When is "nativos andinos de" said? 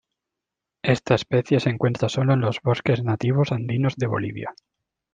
3.03-4.07